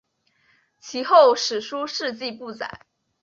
[0.79, 2.87] 其后史书事迹不载。